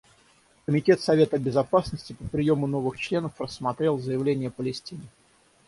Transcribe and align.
Комитет 0.65 0.99
Совета 0.99 1.37
Безопасности 1.37 2.13
по 2.13 2.23
приему 2.27 2.65
новых 2.65 2.97
членов 2.97 3.39
рассмотрел 3.39 3.99
заявление 3.99 4.49
Палестины. 4.49 5.03